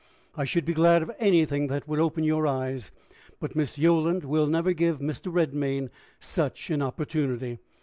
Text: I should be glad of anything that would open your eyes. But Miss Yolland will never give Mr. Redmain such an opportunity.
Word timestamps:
I 0.35 0.45
should 0.45 0.65
be 0.65 0.73
glad 0.73 1.03
of 1.03 1.11
anything 1.19 1.67
that 1.67 1.87
would 1.87 1.99
open 1.99 2.23
your 2.23 2.47
eyes. 2.47 2.91
But 3.39 3.55
Miss 3.55 3.77
Yolland 3.77 4.23
will 4.23 4.47
never 4.47 4.73
give 4.73 4.97
Mr. 4.99 5.31
Redmain 5.31 5.91
such 6.19 6.71
an 6.71 6.81
opportunity. 6.81 7.59